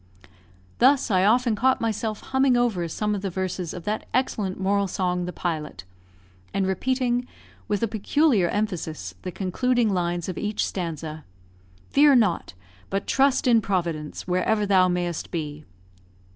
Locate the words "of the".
3.13-3.29